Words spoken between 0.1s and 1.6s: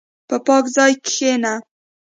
په پاک ځای کښېنه.